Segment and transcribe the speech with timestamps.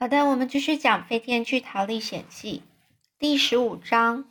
[0.00, 2.62] 好的，我们继续讲《飞天巨桃历险记》
[3.18, 4.26] 第十五章。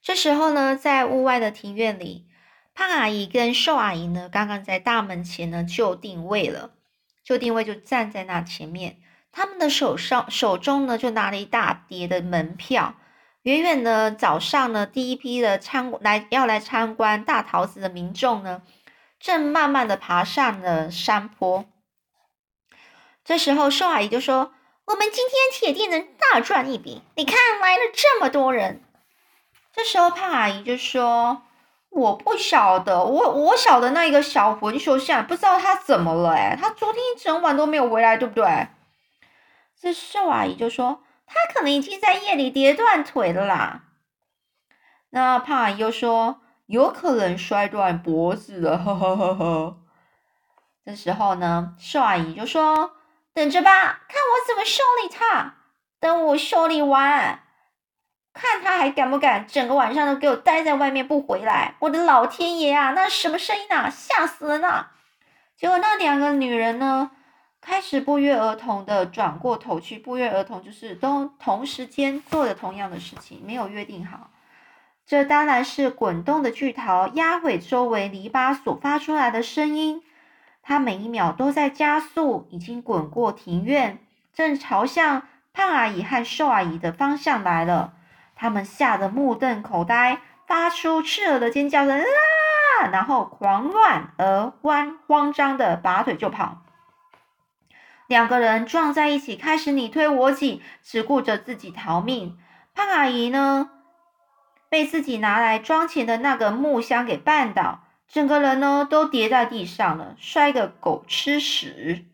[0.00, 2.28] 这时候呢，在屋外的庭院里，
[2.74, 6.70] 胖阿姨跟瘦阿姨呢，刚刚在大门前呢就定位了，
[7.24, 8.98] 就定位就站在那前面。
[9.32, 12.94] 他们的手上手中呢就拿了一大叠的门票。
[13.42, 18.62] 远远的早上呢，第一批的参来要来参观大桃子的民众呢，
[19.18, 21.64] 正慢慢的爬上了山坡。
[23.24, 24.52] 这时候，瘦阿姨就说。
[24.90, 27.02] 我们今天铁定能大赚一笔！
[27.14, 28.82] 你看来了这么多人。
[29.72, 31.42] 这时候胖阿姨就说
[31.90, 36.30] ：“我不晓得，我我晓得那一个小魂修像，不知道他怎么了？
[36.30, 38.66] 哎，他昨天一整晚都没有回来，对不对？”
[39.80, 43.84] 这瘦阿姨就说：“他可能已经在夜里跌断腿了啦。”
[45.10, 49.76] 那胖阿姨又说：“有可能摔断脖子了。”呵呵呵呵。
[50.84, 52.90] 这时候呢，瘦阿姨就说。
[53.40, 53.70] 等着吧，
[54.06, 55.54] 看我怎么修理他。
[55.98, 57.40] 等我修理完，
[58.34, 61.74] 看他还敢不敢整个晚上都给我待在外面不回来。
[61.78, 64.90] 我的老天爷啊，那什么声音啊，吓死人了！
[65.56, 67.12] 结果那两个女人呢，
[67.62, 74.28] 开始不约而同的转过头去，不约而同就是都同时间做的同样的事情，没有约定好。
[75.06, 80.02] 这当然是滚动的巨桃压毁周围篱笆所发出来的声音。
[80.62, 83.98] 它每一秒都在加速，已经滚过庭院，
[84.32, 87.94] 正朝向胖阿姨和瘦阿姨的方向来了。
[88.36, 92.88] 他们吓得目瞪口呆，发出刺耳的尖叫声啊！
[92.90, 96.62] 然后狂乱而慌慌张的拔腿就跑。
[98.06, 102.38] 两个人撞在一起，开始你推我挤，只顾着自己逃命。
[102.74, 103.70] 胖阿姨呢，
[104.68, 107.84] 被自己拿来装钱的那个木箱给绊倒。
[108.10, 112.06] 整个人呢都跌在地上了，摔个狗吃屎。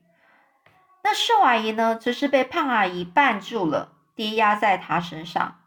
[1.03, 5.59] 那瘦阿姨呢，则是被胖阿姨绊住了，跌压在她身上。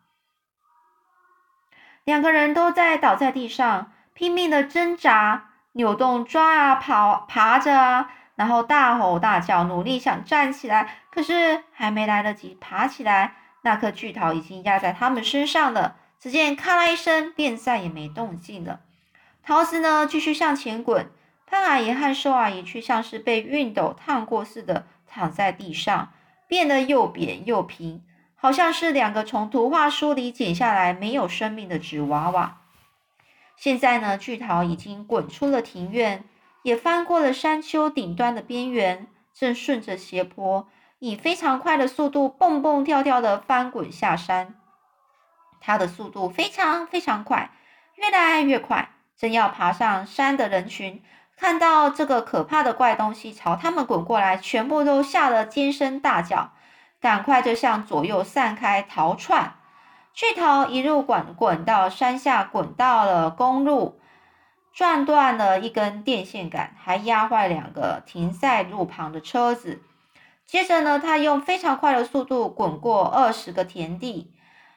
[2.04, 11.06] 两个人都在倒在地上，拼命的挣扎、扭动、抓啊、跑、爬着啊，然后大吼大叫，努力想站起来。
[11.10, 15.96] 可是还没来得及爬起来，那颗巨桃已经压在他们身上了。
[16.20, 18.82] 只见咔啦一声，便再也没动静了。
[19.50, 21.10] 桃子呢，继续向前滚。
[21.48, 26.14] 胖阿姨和瘦阿姨却像是被熨斗烫过似的躺在地上，
[26.48, 28.04] 变得又扁又平，
[28.36, 32.62] 好像是两个从图画书里剪下来没有生命的纸娃娃。
[33.58, 36.26] 现在呢，巨桃已经滚出了庭院，
[36.62, 40.68] 也翻过了山丘顶端的边缘，正顺着斜坡，
[41.00, 44.54] 以非常快的速度蹦蹦跳跳的翻滚下山。
[45.60, 47.50] 它的速度非常非常快，
[47.96, 48.92] 越来越快。
[49.20, 51.04] 正要爬上山的人群，
[51.36, 56.54] 看到这个可怕的怪东西朝他们滚过来，全部都吓得尖声大叫，
[57.02, 59.56] 赶快就向左右散开逃窜。
[60.14, 64.00] 巨桃一路滚滚到山下，滚到了公路，
[64.74, 69.82] 撞断了一根电线杆，还压坏两个停在路旁的车子。
[70.46, 74.34] 接着呢，他用非常快的速度滚过二十个田地，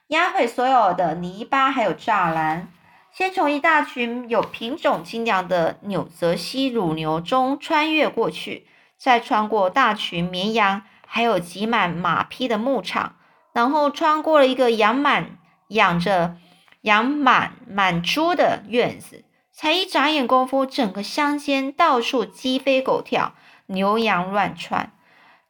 [0.09, 2.69] 压毁所有的泥巴还有栅栏。
[3.15, 13.17] 先从一大群有品种精良的纽泽西乳牛中穿越过去，再穿过大群绵羊，还有挤满马匹的牧场，
[13.53, 15.37] 然后穿过了一个养满
[15.69, 16.37] 养着
[16.81, 23.35] 养满满猪的院子，才一眨眼功夫，整个乡间到处鸡飞狗跳，
[23.67, 24.91] 牛羊乱窜。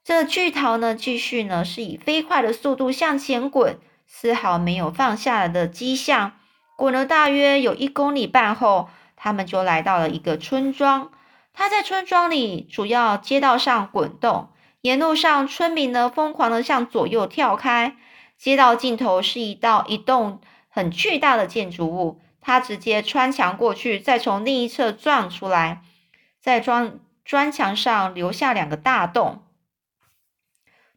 [0.03, 6.33] 这巨桃呢，继续呢是以飞快的速度向前滚，丝毫没有放下来的迹象。
[6.77, 11.11] 滚了大约有一公里半后，他们就来到了一个村庄。
[11.53, 14.49] 他在村庄里主要街道上滚动，
[14.81, 17.97] 沿路上村民呢疯狂的向左右跳开。
[18.39, 25.83] 街道尽头是一道一栋很巨大的建筑物，他直接穿墙过去，再从另一侧撞出来，
[26.41, 29.45] 在砖砖墙上留下两个大洞。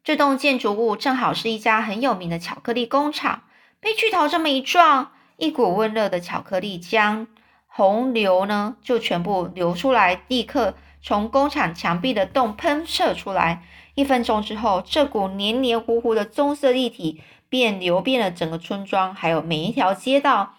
[0.04, 3.44] 这栋建筑物正好是一家很有名的巧克力工厂，
[3.80, 5.12] 被巨头这么一撞。
[5.38, 7.28] 一股温热的巧克力浆
[7.68, 13.64] 洪流呢，就全部流出来，立刻从工厂墙壁的洞喷射出来。
[13.96, 20.56] 一分钟之后，这股黏黏糊糊的棕色液体便流遍了整个村庄，还有每一条街道。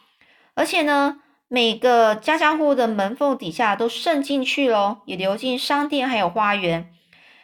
[0.54, 6.92] 而且呢，每个家家户户的门缝底下都渗进去了，也流进商店还有花园。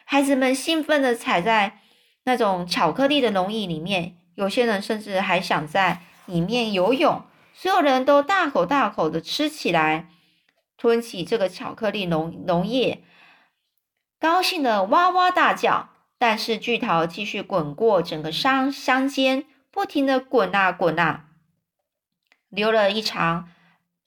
[0.05, 1.79] 孩子们兴奋地踩在
[2.25, 6.01] 那种巧克力的浓液里面，有些人甚至还想在。
[6.25, 7.23] 里面游泳，
[7.53, 10.09] 所有人都大口大口的吃起来，
[10.77, 13.03] 吞起这个巧克力浓浓液，
[14.19, 15.89] 高兴的哇哇大叫。
[16.17, 21.25] 但是巨桃继续滚过整个山山间，不停的滚啊滚啊，
[22.47, 23.49] 留了一场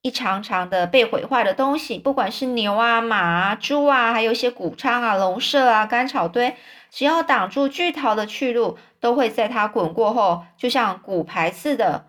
[0.07, 6.55] 一长长的被毁坏的东西，不管是牛啊、马啊、猪啊，还有一些谷仓啊、农舍啊、干草堆，
[6.93, 12.07] 只要挡住巨桃的去路，都会在它滚过后，就像骨牌似的，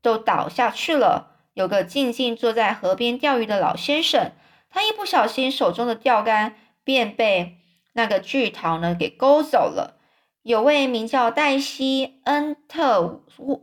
[0.00, 1.36] 都倒下去了。
[1.52, 4.32] 有个静静坐在河边钓鱼的老先生，
[4.70, 6.54] 他一不小心手中的钓竿
[6.84, 7.58] 便被。
[7.92, 9.98] 那个巨桃呢，给勾走了。
[10.42, 13.22] 有位名叫黛西·恩特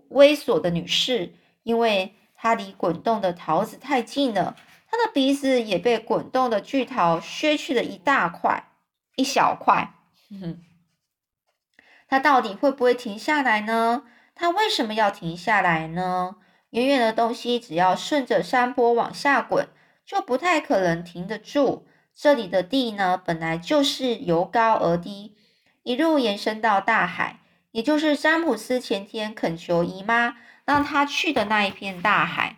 [0.10, 1.34] 威索的女士，
[1.64, 4.58] 因为它离滚动的桃子太近了，
[4.92, 8.66] 它的鼻子也被滚动的巨桃削去了一大块、
[9.16, 9.94] 一小块。
[12.10, 14.04] 它到底会不会停下来呢？
[14.36, 16.36] 它为什么要停下来呢？
[16.72, 19.70] 远远的东西只要顺着山坡往下滚，
[20.06, 21.88] 就不太可能停得住。
[22.14, 25.38] 这里的地呢，本来就是由高而低，
[25.84, 27.40] 一路延伸到大海，
[27.72, 32.58] 也就是詹姆斯前天恳求姨妈让他去的那一片大海。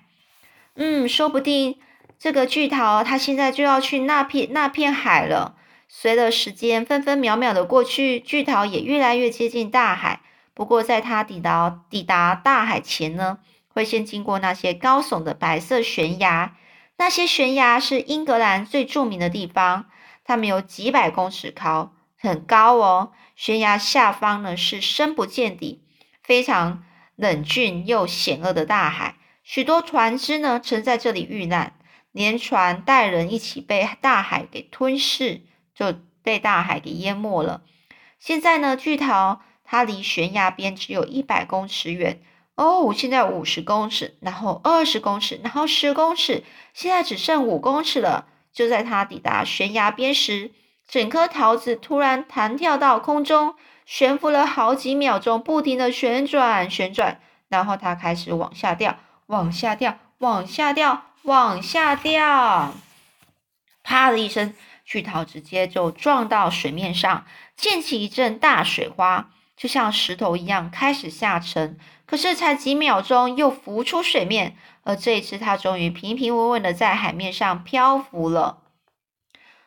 [0.76, 1.78] 嗯，说不定
[2.20, 5.56] 这个巨桃它现在就要去那片那片海了。
[5.88, 10.22] 随着时间分分秒秒的过去，巨桃也越来越接近大海。
[10.54, 13.38] 不过，在它抵达抵达大海前呢，
[13.68, 16.56] 会先经过那些高耸的白色悬崖。
[16.98, 19.86] 那些悬崖是英格兰最著名的地方，
[20.24, 23.12] 它们有几百公尺高，很高哦。
[23.36, 25.82] 悬崖下方呢是深不见底、
[26.24, 26.84] 非常
[27.16, 31.74] 冷峻又险恶的大海，许多船只呢曾在这里遇难，
[32.12, 35.42] 连船带人一起被大海给吞噬，
[35.74, 37.62] 就被大海给淹没了。
[38.20, 42.22] 现在呢，巨桃它离悬崖边只有一百公尺远。
[42.56, 48.28] 哦，现在五十公尺，然后二十公尺，然后十公尺，现在只剩五公尺了。
[48.54, 50.52] 就在他抵达悬崖边时，
[50.88, 53.56] 整颗桃子突然弹跳到空中，
[53.86, 58.98] 悬浮了好几秒钟，不停的旋转旋转，然后它开始往下掉，
[59.28, 62.74] 往下掉，往下掉，往下掉。
[63.84, 64.54] 啪的一声，
[64.84, 71.78] 巨桃直接就撞到水面上，溅起一阵大水花，就像石头一样开始下沉。
[72.06, 78.60] 可是才几秒钟，又浮出水面，而这一次，它终于平平稳稳的在海面上漂浮了。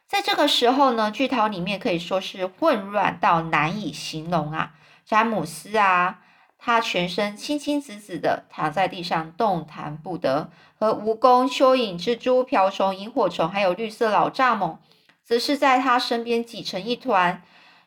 [0.08, 4.72] 在这个时候呢，巨桃里面可以说是混乱到难以形容啊。
[5.04, 6.20] 詹姆斯啊，
[6.58, 14.78] 他全身青青紫紫的，躺在地上动弹不得，和蜈蚣、蚯蚓、蜘蛛、瓢虫、萤火虫，还有绿色老蚱蜢，
[15.22, 17.42] 则是在他身边挤成一团。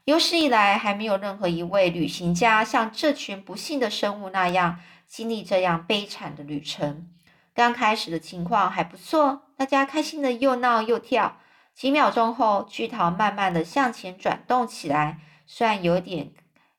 [0.05, 7.07] 有史以来，还没有任何一位旅行家像这群不幸的生物那样经历这样悲惨的旅程。
[7.55, 11.37] 刚开始的情况还不错，大家开心的又闹又跳。
[11.73, 16.31] 几秒钟后，巨桃慢慢的向前转动起来，虽然有点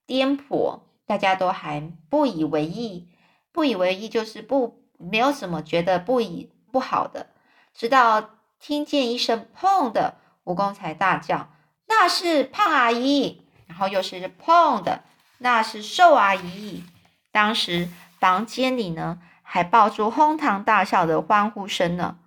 [0.07, 3.09] 颠簸，大家都还不以为意。
[3.51, 7.27] 不以为意就是不没有什么觉得不以不好的。
[7.75, 11.51] 直到听见一声“砰”的，蜈蚣才大叫。
[11.87, 15.05] 那是胖阿姨，然后又是碰的，
[15.39, 16.85] 那是瘦阿姨。
[17.31, 22.19] 当时房间里呢，还爆出哄堂大笑的欢呼声呢。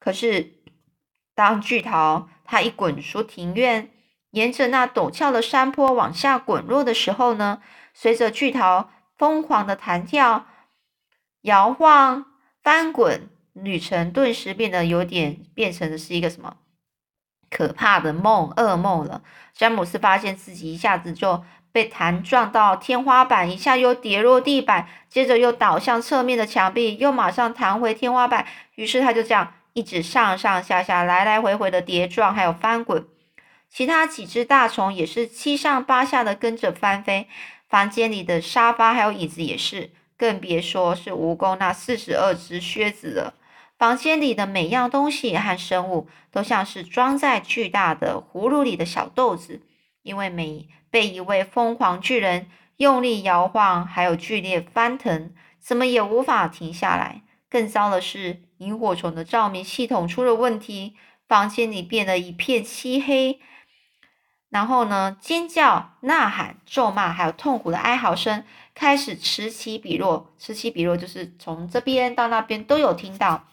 [0.00, 0.53] 可是，
[1.34, 3.90] 当巨桃它一滚出庭院，
[4.30, 7.60] 沿着那陡峭的山坡往下滚落的时候呢，
[7.92, 10.46] 随着巨桃疯狂的弹跳、
[11.42, 12.26] 摇晃、
[12.62, 16.56] 翻滚，旅程顿时变得有点变成的是一个什么？
[17.50, 19.22] 可怕的梦，噩梦了。
[19.52, 28.46] 詹姆斯发现自己一下子就被弹撞到天花板，一下又跌落地板，接着又倒向侧面的墙壁，又马上弹回天花板。
[28.74, 33.06] 于是他就这样一直上上下下、来来回回的跌撞，还有翻滚。
[33.68, 37.28] 其他几只大虫也是七上八下的跟着翻飞。
[37.68, 43.34] 房间里的沙发还有椅子也是，更别说是蜈蚣那四十二只靴子了。
[43.76, 49.60] 房间里的每样东西和生物都像是装在巨大的葫芦里的小豆子，
[50.02, 57.22] 因为每被一位疯狂巨人用力摇晃，还有剧烈翻腾，怎么也无法停下来。
[57.50, 60.96] 更糟的是，萤火虫的照明系统出了问题，
[61.28, 63.40] 房间里变得一片漆黑。
[64.48, 70.32] 然后呢，尖叫、呐喊、咒骂，还有痛苦的哀嚎声开始此起彼落。
[70.38, 73.46] 此起彼落就是从这边到那边都有听到。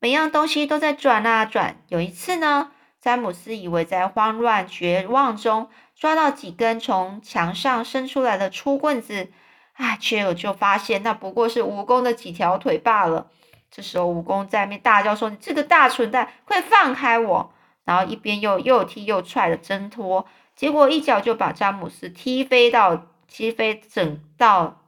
[0.00, 1.82] 每样东西都在转啊转。
[1.88, 9.32] 有一次呢，詹姆斯以为在慌乱绝望中抓到几根从墙上伸出来的粗棍子，
[9.72, 13.30] 唉，却就发现那不过是蜈蚣的几条腿罢了。
[13.74, 17.52] 这时候，蜈蚣在面大叫说：“你这个大蠢蛋，快放开我！”
[17.84, 24.80] 然后一边又又踢又踹的挣脱，结果一脚就把詹姆斯踢飞到踢飞整到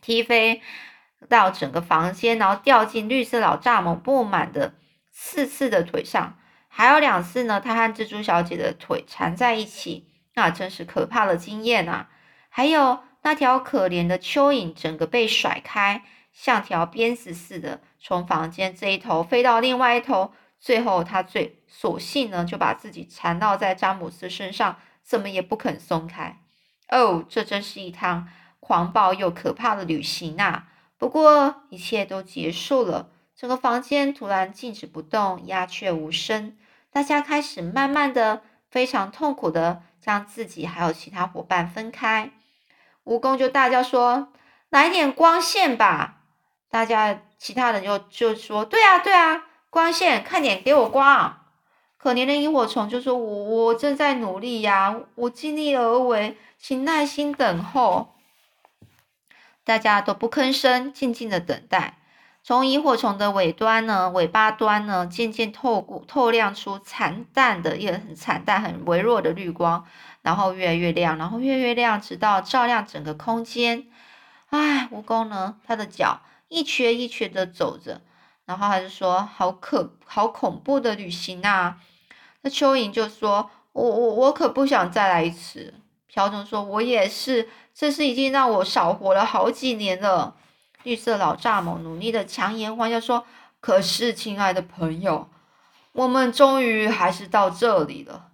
[0.00, 0.62] 踢飞
[1.28, 4.72] 到整个房间，然后掉进绿色老蚱蜢布满的
[5.12, 6.38] 刺刺的腿上，
[6.68, 12.08] 还有两次呢，他和蜘蛛小姐的腿缠在一起，那真是可怕的经验啊！
[12.48, 16.02] 还有那条可怜的蚯蚓，整个被甩开，
[16.42, 20.32] 像条鞭子似的，从房间这一头飞到另外一头。
[20.58, 26.38] 最后，他最索性呢，就把自己缠绕在詹姆斯身上，怎么也不肯松开。
[26.88, 28.26] 哦，这真是一趟
[28.58, 30.68] 狂暴又可怕的旅行啊！
[30.96, 36.56] 不过，一切都结束了，整个房间突然静止不动，鸦雀无声。
[36.90, 42.30] 大家开始慢慢的、非常痛苦的将自己还有其他伙伴分开。
[43.04, 44.32] 蜈蚣就大叫说
[44.70, 46.16] ：“来点光线吧！”
[46.70, 51.36] 大家其他人就就说：“对啊，对啊。”光线，快点给我光！
[51.96, 58.14] 可怜的萤火虫就说：“我我正在努力呀，我尽力而为，请耐心等候。”
[59.62, 61.98] 大家都不吭声，静静的等待。
[62.42, 69.84] 从萤火虫的尾端呢，尾巴端呢，渐渐透过透亮出惨淡的，也很惨淡、很微弱的绿光，
[70.22, 73.86] 然后越来越亮，然后越来越亮，直到照亮整个空间。
[74.48, 78.02] 唉，蜈蚣呢，它的脚一瘸一瘸的走着。
[78.44, 81.78] 然后他就说：“好可好恐怖的旅行啊！”
[82.42, 85.72] 那蚯蚓就说：“我我我可不想再来一次。”
[86.08, 90.34] 瓢虫说：“我也是，这是已经让我少活了好几年了。”
[90.82, 93.24] 绿色老蚱蜢努力的强颜欢笑说
[93.60, 95.28] ：“可是，亲爱的朋友，
[95.92, 98.30] 我们终于还是到这里了。”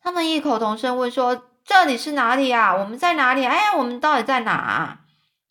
[0.00, 2.74] 他们异口同声问说：“这里是哪里啊？
[2.74, 3.44] 我们在哪里？
[3.44, 5.00] 哎呀，我们到底在哪？”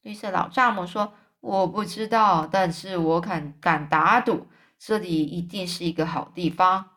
[0.02, 1.14] 绿色老蚱蜢说。
[1.48, 6.89] 我不知道，但是我敢敢打赌，这里一定是一个好地方。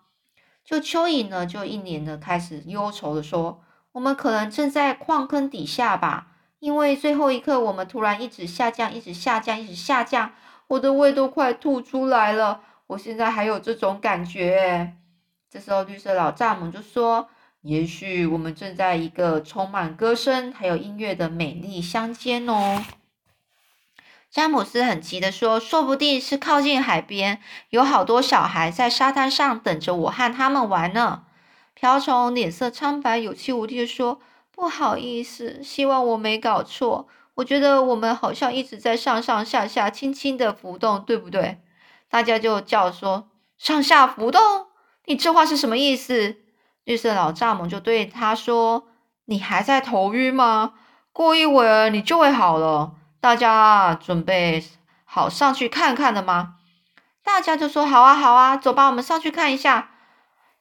[0.64, 6.32] 就蚯蚓呢，就一脸的开始忧愁的说：“我们可能正在矿坑底下吧？
[6.58, 10.32] 因为最后一刻，我们突然一直下降，一直下降，一直下降，
[10.66, 12.62] 我的胃都快吐出来了。
[12.88, 14.96] 我现在还有这种感觉。”
[15.48, 17.28] 这时候，绿色老蚱蜢就说
[17.62, 22.82] ：“也许我们正在一个充满歌声还有音乐的美丽乡间哦。”
[24.30, 31.22] 詹姆斯很急地说：“说不定是靠近海边，有好多小孩在沙滩上等着我和他们玩呢。”
[31.74, 34.20] 瓢虫脸色苍白，有气无力地说
[34.54, 37.08] ：“不好意思，希望我没搞错。
[37.34, 41.58] 我觉得我们好像一直在上上下下轻轻的浮动，对不对？”
[42.08, 44.40] 大家就叫说：“上下浮动？
[45.06, 46.36] 你这话是什么意思？”
[46.84, 48.84] 绿色老蚱蜢就对他说
[49.26, 50.74] ：“你还在头晕吗？
[51.12, 54.64] 过一会儿你就会好了。”大家准备
[55.04, 56.56] 好上去看看了吗？
[57.22, 59.90] 大家就说好啊，好啊，走吧，我们上去看一下。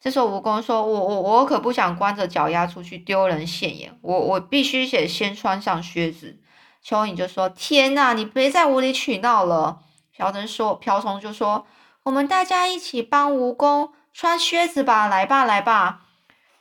[0.01, 6.39] 这时候蜈蚣说：“我我我可不想光着脚丫出去丢人现眼，我我必须得先穿上靴子。”
[6.85, 9.79] 蚯蚓就说：“天呐，你别再无理取闹了。”
[10.15, 11.65] 瓢虫说：“瓢虫就说，
[12.03, 16.01] 我们大家一起帮蜈蚣穿靴子吧，来吧，来吧。”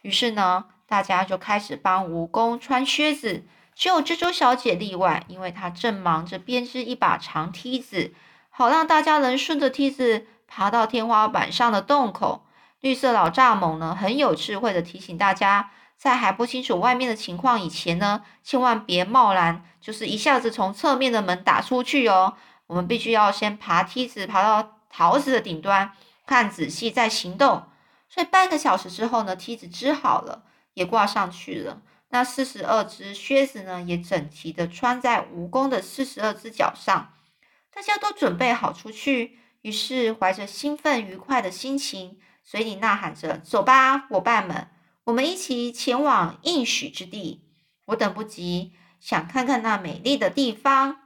[0.03, 3.45] 于是呢，大家就开始帮蜈蚣穿靴子。
[3.79, 8.13] 只有蜘蛛小姐例外，因为她正忙着编织一把长梯子，
[8.51, 12.45] 好让大家能顺着梯子爬到天花板上的洞口。
[12.81, 22.35] 绿色老蚱蜢呢，很有智慧的提醒大家，在还不清楚外面的情况以前呢，千万别贸然就是一下子从侧面的门打出去哦。
[22.67, 25.93] 我们必须要先爬梯子，爬到桃子的顶端，
[26.27, 27.63] 看仔细再行动。
[28.09, 30.43] 所以半个小时之后呢，梯子织好了，
[30.75, 31.81] 也挂上去了。
[32.11, 37.15] 那四十二只靴子呢，也整齐的穿在蜈蚣的四十二只脚上。
[37.71, 44.69] 大家都准备好出去，于是怀着兴奋愉快的心情，嘴里呐喊着：“走吧，伙伴们，
[45.05, 47.45] 我们一起前往应许之地。
[47.87, 51.03] 我等不及，想看看那美丽的地方。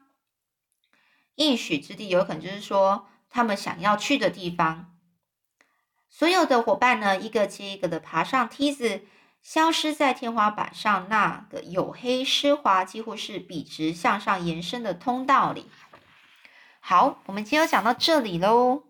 [1.34, 4.94] 应许之地有可能就是说他们想要去的地方。
[6.08, 9.02] 所有的伙伴呢，一个接一个的爬上梯子。”
[9.42, 15.68] 消失在天花板上那个黝黑湿滑、几乎是笔直向上延伸的通道里。
[16.80, 18.84] 好，我们今天讲到这里喽。